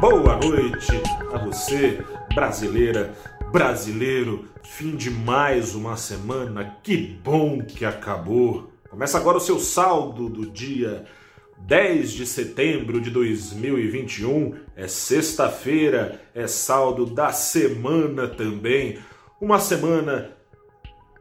[0.00, 0.92] Boa noite
[1.30, 2.02] a você,
[2.34, 3.14] brasileira,
[3.52, 4.48] brasileiro.
[4.64, 6.78] Fim de mais uma semana.
[6.82, 8.72] Que bom que acabou.
[8.88, 11.04] Começa agora o seu saldo do dia
[11.58, 14.54] 10 de setembro de 2021.
[14.74, 18.98] É sexta-feira, é saldo da semana também.
[19.38, 20.30] Uma semana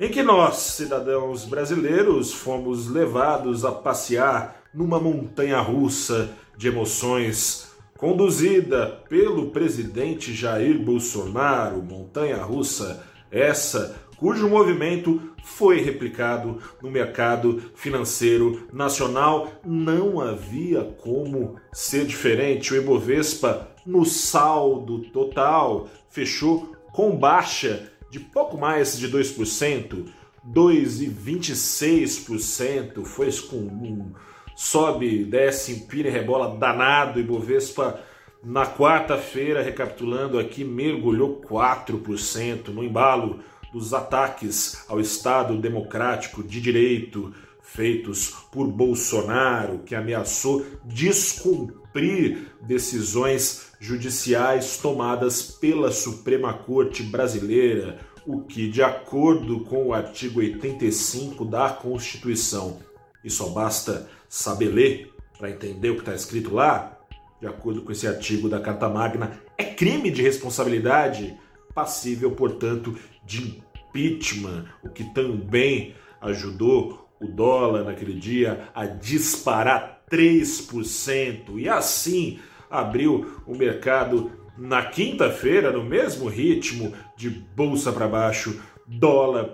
[0.00, 7.72] em que nós, cidadãos brasileiros, fomos levados a passear numa montanha russa de emoções
[8.04, 18.68] conduzida pelo presidente Jair Bolsonaro, montanha russa essa cujo movimento foi replicado no mercado financeiro
[18.70, 19.52] nacional.
[19.64, 22.74] Não havia como ser diferente.
[22.74, 30.04] O Ibovespa, no saldo total, fechou com baixa de pouco mais de 2%,
[30.46, 34.12] 2,26%, foi com um
[34.54, 38.00] sobe, desce, empira e rebola danado, e Bovespa
[38.42, 43.40] na quarta-feira, recapitulando aqui, mergulhou 4% no embalo
[43.72, 54.76] dos ataques ao Estado democrático de direito feitos por Bolsonaro, que ameaçou descumprir decisões judiciais
[54.76, 62.78] tomadas pela Suprema Corte Brasileira, o que, de acordo com o artigo 85 da Constituição,
[63.24, 66.98] e só basta saber ler para entender o que está escrito lá,
[67.40, 71.38] de acordo com esse artigo da Carta Magna, é crime de responsabilidade,
[71.72, 73.62] passível, portanto, de
[73.94, 83.40] impeachment, o que também ajudou o dólar naquele dia a disparar 3% e assim abriu
[83.46, 89.52] o mercado na quinta-feira no mesmo ritmo de bolsa para baixo, dólar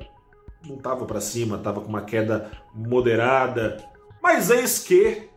[0.66, 3.76] não estava para cima, estava com uma queda moderada,
[4.22, 5.28] mas eis que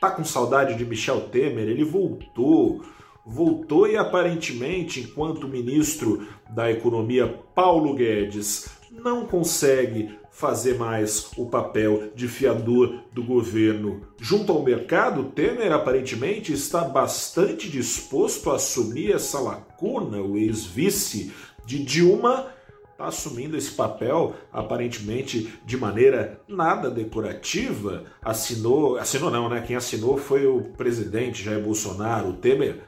[0.00, 2.84] tá com saudade de Michel Temer, ele voltou,
[3.24, 12.10] voltou e aparentemente, enquanto ministro da Economia Paulo Guedes não consegue fazer mais o papel
[12.14, 14.02] de fiador do governo.
[14.20, 21.32] Junto ao mercado, Temer aparentemente está bastante disposto a assumir essa lacuna, o ex-vice
[21.64, 22.53] de Dilma
[22.94, 28.04] está assumindo esse papel aparentemente de maneira nada decorativa.
[28.22, 29.62] Assinou, assinou não, né?
[29.66, 32.80] Quem assinou foi o presidente Jair Bolsonaro, o Temer,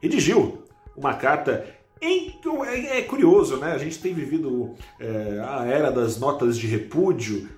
[0.00, 0.62] redigiu
[0.96, 1.66] uma carta
[2.00, 3.72] é, é, curioso, né?
[3.72, 7.48] A gente tem vivido é, a era das notas de repúdio.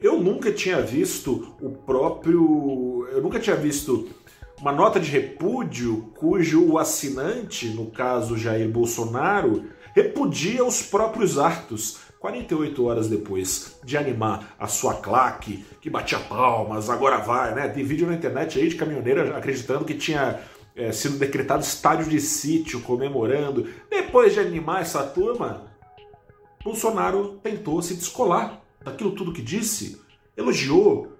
[0.00, 3.06] Eu nunca tinha visto o próprio.
[3.12, 4.08] Eu nunca tinha visto
[4.60, 12.00] uma nota de repúdio cujo assinante, no caso Jair Bolsonaro, repudia os próprios atos.
[12.18, 17.66] 48 horas depois de animar a sua claque, que batia palmas, agora vai, né?
[17.66, 20.38] Tem vídeo na internet aí de caminhoneira acreditando que tinha
[20.76, 23.68] é, sido decretado estádio de sítio, comemorando.
[23.90, 25.64] Depois de animar essa turma,
[26.62, 30.00] Bolsonaro tentou se descolar daquilo tudo que disse,
[30.36, 31.11] elogiou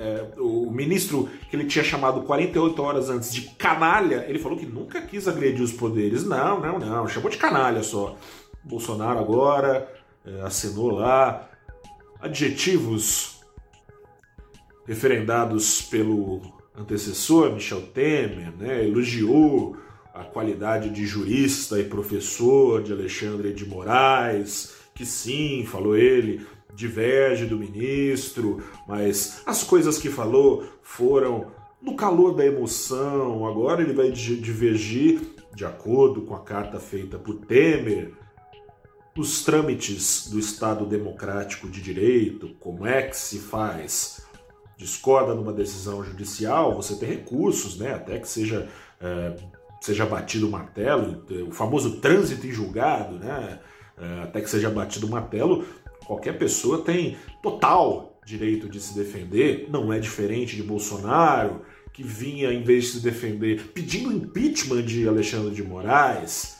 [0.00, 4.64] é, o ministro que ele tinha chamado 48 horas antes de canalha, ele falou que
[4.64, 6.24] nunca quis agredir os poderes.
[6.24, 8.16] Não, não, não, chamou de canalha só.
[8.64, 9.92] Bolsonaro agora
[10.24, 11.50] é, assinou lá
[12.18, 13.40] adjetivos
[14.86, 16.40] referendados pelo
[16.74, 19.76] antecessor, Michel Temer, né, elogiou
[20.14, 27.46] a qualidade de jurista e professor de Alexandre de Moraes, que sim, falou ele, diverge
[27.46, 33.46] do ministro, mas as coisas que falou foram no calor da emoção.
[33.46, 35.20] Agora ele vai divergir,
[35.54, 38.12] de acordo com a carta feita por Temer,
[39.16, 44.22] nos trâmites do Estado Democrático de Direito, como é que se faz.
[44.76, 47.92] Discorda numa decisão judicial, você tem recursos, né?
[47.92, 49.36] Até que seja, é,
[49.80, 53.60] seja batido o martelo, o famoso trânsito em julgado, né?
[53.98, 55.66] É, até que seja batido o martelo,
[56.10, 61.62] Qualquer pessoa tem total direito de se defender, não é diferente de Bolsonaro,
[61.92, 66.56] que vinha, em vez de se defender, pedindo impeachment de Alexandre de Moraes,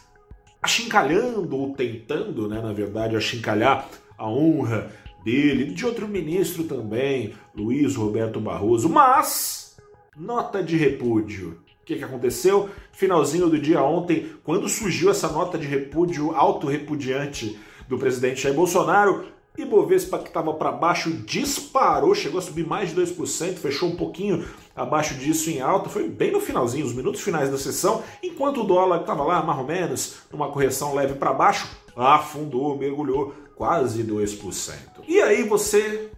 [0.62, 4.92] achincalhando ou tentando, né, na verdade, achincalhar a honra
[5.24, 9.76] dele, de outro ministro também, Luiz Roberto Barroso, mas
[10.16, 11.58] nota de repúdio.
[11.82, 12.70] O que, que aconteceu?
[12.92, 17.58] Finalzinho do dia ontem, quando surgiu essa nota de repúdio autorrepudiante
[17.88, 23.00] do presidente Jair Bolsonaro, Ibovespa que estava para baixo disparou, chegou a subir mais de
[23.00, 27.50] 2%, fechou um pouquinho abaixo disso em alta, foi bem no finalzinho, os minutos finais
[27.50, 31.68] da sessão, enquanto o dólar estava lá mais ou menos numa correção leve para baixo,
[31.96, 34.74] afundou, mergulhou quase 2%.
[35.06, 36.10] E aí você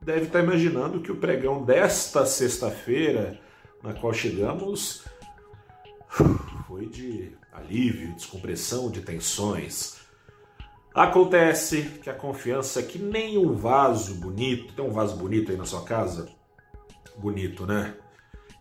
[0.00, 3.38] deve estar tá imaginando que o pregão desta sexta-feira
[3.82, 5.04] na qual chegamos
[6.66, 9.97] foi de alívio, descompressão de tensões.
[10.98, 15.56] Acontece que a confiança é que nem um vaso bonito, tem um vaso bonito aí
[15.56, 16.28] na sua casa?
[17.16, 17.94] Bonito, né?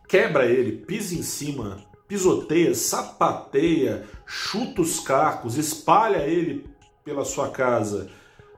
[0.07, 6.69] Quebra ele, pisa em cima, pisoteia, sapateia, chuta os cacos, espalha ele
[7.03, 8.07] pela sua casa.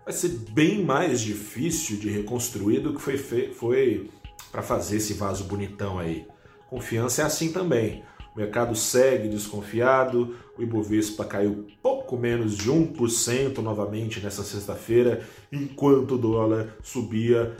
[0.03, 3.17] Vai ser bem mais difícil de reconstruir do que foi,
[3.53, 4.09] foi
[4.51, 6.27] para fazer esse vaso bonitão aí.
[6.69, 8.03] Confiança é assim também.
[8.39, 16.15] O mercado segue desconfiado, o Ibovespa caiu pouco menos de 1% novamente nessa sexta-feira, enquanto
[16.15, 17.57] o dólar subia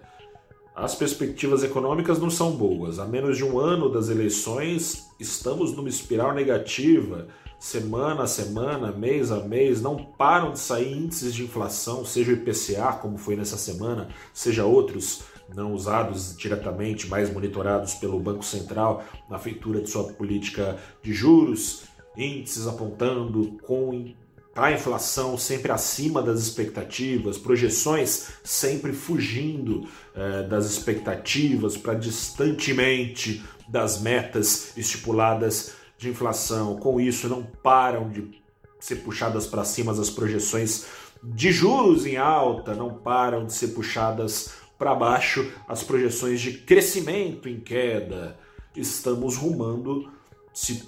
[0.75, 2.99] as perspectivas econômicas não são boas.
[2.99, 7.27] A menos de um ano das eleições, estamos numa espiral negativa.
[7.57, 12.35] Semana a semana, mês a mês, não param de sair índices de inflação, seja o
[12.35, 15.23] IPCA, como foi nessa semana, seja outros
[15.55, 21.83] não usados diretamente, mas monitorados pelo Banco Central na feitura de sua política de juros,
[22.17, 24.13] índices apontando com
[24.55, 29.85] a inflação sempre acima das expectativas, projeções sempre fugindo
[30.15, 36.77] eh, das expectativas para distantemente das metas estipuladas de inflação.
[36.77, 38.41] Com isso, não param de
[38.79, 40.85] ser puxadas para cima as projeções
[41.21, 47.49] de juros em alta, não param de ser puxadas para baixo as projeções de crescimento
[47.49, 48.37] em queda.
[48.73, 50.09] Estamos rumando,
[50.53, 50.83] se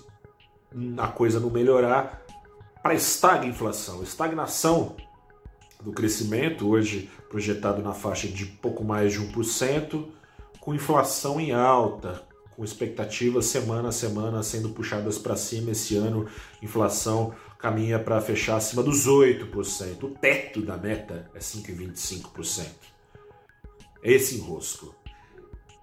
[0.97, 2.25] a coisa não melhorar,
[2.81, 4.95] para estagflação, estagnação
[5.81, 10.05] do crescimento, hoje projetado na faixa de pouco mais de 1%,
[10.59, 12.23] com inflação em alta,
[12.55, 15.71] com expectativas semana a semana sendo puxadas para cima.
[15.71, 16.27] Esse ano,
[16.61, 20.03] inflação caminha para fechar acima dos 8%.
[20.03, 22.65] O teto da meta é 5,25%.
[24.03, 24.95] Esse enrosco.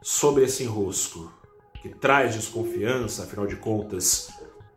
[0.03, 1.33] Sobre esse enrosco,
[1.81, 4.29] que traz desconfiança, afinal de contas,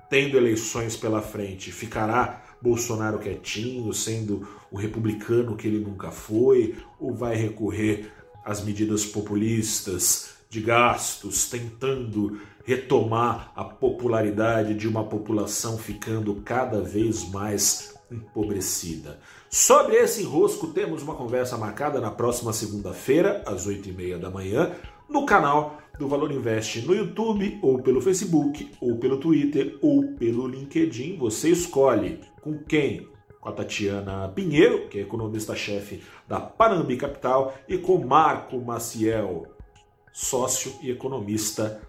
[0.09, 7.13] tendo eleições pela frente, ficará Bolsonaro quietinho, sendo o republicano que ele nunca foi, ou
[7.13, 8.11] vai recorrer
[8.43, 17.29] às medidas populistas de gastos, tentando retomar a popularidade de uma população ficando cada vez
[17.29, 19.19] mais empobrecida.
[19.49, 24.29] Sobre esse enrosco, temos uma conversa marcada na próxima segunda-feira, às oito e meia da
[24.29, 24.71] manhã,
[25.09, 30.47] no canal do Valor Invest no YouTube, ou pelo Facebook, ou pelo Twitter, ou pelo
[30.47, 31.17] LinkedIn.
[31.17, 33.07] Você escolhe com quem?
[33.39, 39.47] Com a Tatiana Pinheiro, que é economista-chefe da Panambi Capital, e com Marco Maciel,
[40.13, 41.81] sócio e economista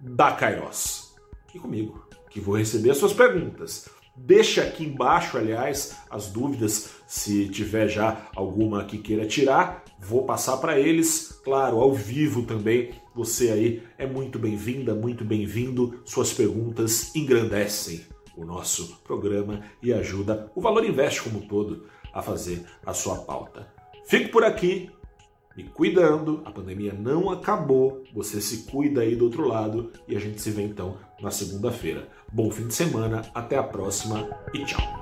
[0.00, 1.14] da Kairos.
[1.54, 3.88] E comigo, que vou receber as suas perguntas.
[4.16, 10.56] Deixa aqui embaixo, aliás, as dúvidas, se tiver já alguma que queira tirar, vou passar
[10.56, 12.90] para eles, claro, ao vivo também.
[13.18, 16.00] Você aí é muito bem-vinda, muito bem-vindo.
[16.04, 18.02] Suas perguntas engrandecem
[18.36, 23.16] o nosso programa e ajuda o Valor Investe como um todo a fazer a sua
[23.16, 23.74] pauta.
[24.06, 24.88] Fico por aqui,
[25.56, 30.20] me cuidando, a pandemia não acabou, você se cuida aí do outro lado e a
[30.20, 32.08] gente se vê então na segunda-feira.
[32.32, 34.97] Bom fim de semana, até a próxima e tchau!